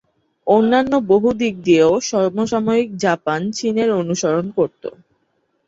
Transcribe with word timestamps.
অন্যান্য 0.47 0.93
বহু 1.09 1.29
দিক 1.41 1.55
দিয়েও 1.63 1.93
সমসাময়িক 2.09 2.89
জাপান 3.03 3.39
চীনের 3.57 3.89
অনুসরণ 4.01 4.45
করত। 4.57 4.83